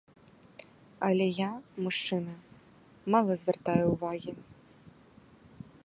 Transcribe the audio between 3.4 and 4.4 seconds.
звяртаю ўвагі.